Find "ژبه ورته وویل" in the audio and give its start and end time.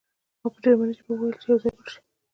0.97-1.39